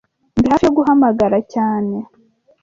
[0.37, 1.95] Ndi hafi yo guhamagara cyane.